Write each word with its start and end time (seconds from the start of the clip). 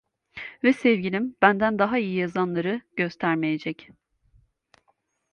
Ve 0.63 0.73
sevgilim 0.73 1.35
benden 1.41 1.79
daha 1.79 1.97
iyi 1.97 2.17
yazanları 2.19 2.81
gösteremeyecek. 2.95 3.89